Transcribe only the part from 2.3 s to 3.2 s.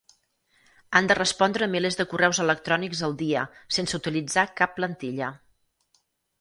electrònics al